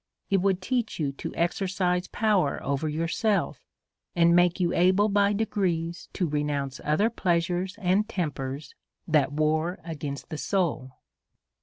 It 0.31 0.37
would 0.37 0.63
teach 0.63 0.97
you 0.99 1.11
to 1.11 1.31
exercise 1.35 2.07
power 2.07 2.59
over 2.63 2.89
yourself, 2.89 3.61
and 4.15 4.35
make 4.35 4.59
you 4.59 4.73
able 4.73 5.09
by 5.09 5.31
degrees 5.31 6.09
to 6.13 6.27
renounce 6.27 6.81
other 6.83 7.11
pleasures 7.11 7.75
and 7.79 8.09
tempers 8.09 8.73
that 9.07 9.31
war 9.31 9.77
against 9.83 10.29
the 10.29 10.39
soul. 10.39 10.89